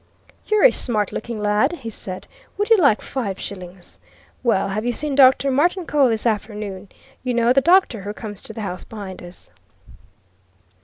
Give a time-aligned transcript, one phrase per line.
[0.47, 2.25] "You're a smart looking lad," he said.
[2.57, 3.99] "Would you like five shillings?
[4.41, 5.51] Well, have you seen Dr.
[5.51, 6.89] Martincole this afternoon?
[7.23, 9.51] You know, the doctor who comes to the house behind us?"